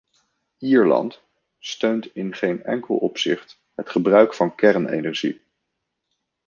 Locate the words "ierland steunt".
0.61-2.05